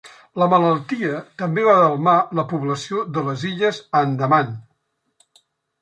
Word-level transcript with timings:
La 0.43 0.45
malaltia 0.53 1.19
també 1.41 1.67
va 1.67 1.75
delmar 1.83 2.17
la 2.41 2.47
població 2.55 3.05
de 3.19 3.27
les 3.31 3.47
illes 3.53 3.85
Andaman. 4.05 4.55